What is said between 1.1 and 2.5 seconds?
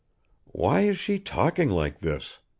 talking like this?"